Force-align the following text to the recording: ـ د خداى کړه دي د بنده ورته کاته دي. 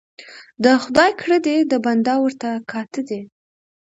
ـ 0.37 0.63
د 0.63 0.65
خداى 0.83 1.11
کړه 1.21 1.37
دي 1.45 1.57
د 1.71 1.73
بنده 1.85 2.13
ورته 2.23 2.49
کاته 2.71 3.01
دي. 3.09 3.21